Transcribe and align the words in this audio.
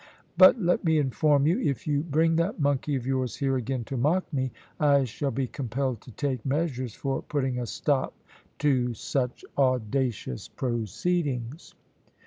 "But 0.35 0.59
let 0.59 0.83
me 0.83 0.97
inform 0.97 1.45
you, 1.45 1.59
if 1.59 1.85
you 1.85 2.01
bring 2.01 2.35
that 2.37 2.59
monkey 2.59 2.95
of 2.95 3.05
yours 3.05 3.35
here 3.35 3.55
again 3.55 3.83
to 3.83 3.97
mock 3.97 4.33
me, 4.33 4.51
I 4.79 5.03
shall 5.03 5.29
be 5.29 5.45
compelled 5.45 6.01
to 6.01 6.11
take 6.13 6.43
measures 6.43 6.95
for 6.95 7.21
putting 7.21 7.59
a 7.59 7.67
stop 7.67 8.15
to 8.57 8.95
such 8.95 9.45
audacious 9.59 10.47
proceedings." 10.47 11.75